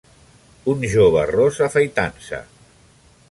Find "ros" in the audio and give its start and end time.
1.33-1.59